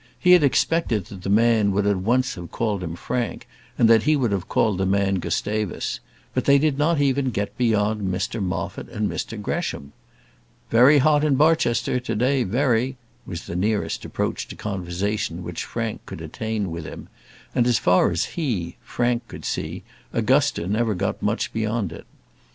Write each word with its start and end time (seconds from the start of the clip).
He 0.19 0.31
had 0.31 0.43
expected 0.43 1.05
that 1.05 1.21
the 1.21 1.29
man 1.29 1.69
would 1.73 1.85
at 1.85 1.97
once 1.97 2.33
have 2.33 2.49
called 2.49 2.81
him 2.81 2.95
Frank, 2.95 3.47
and 3.77 3.87
that 3.87 4.01
he 4.01 4.15
would 4.15 4.31
have 4.31 4.47
called 4.49 4.79
the 4.79 4.85
man 4.87 5.19
Gustavus; 5.19 5.99
but 6.33 6.45
they 6.45 6.57
did 6.57 6.79
not 6.79 6.99
even 6.99 7.29
get 7.29 7.55
beyond 7.55 8.11
Mr 8.11 8.41
Moffat 8.41 8.89
and 8.89 9.07
Mr 9.07 9.39
Gresham. 9.39 9.93
"Very 10.71 10.97
hot 10.97 11.23
in 11.23 11.35
Barchester 11.35 11.99
to 11.99 12.15
day, 12.15 12.41
very," 12.41 12.97
was 13.27 13.45
the 13.45 13.55
nearest 13.55 14.03
approach 14.03 14.47
to 14.47 14.55
conversation 14.55 15.43
which 15.43 15.65
Frank 15.65 16.03
could 16.07 16.19
attain 16.21 16.71
with 16.71 16.83
him; 16.85 17.07
and 17.53 17.67
as 17.67 17.77
far 17.77 18.09
as 18.09 18.25
he, 18.33 18.77
Frank, 18.81 19.27
could 19.27 19.45
see, 19.45 19.83
Augusta 20.13 20.65
never 20.65 20.95
got 20.95 21.21
much 21.21 21.53
beyond 21.53 21.91
it. 21.91 22.07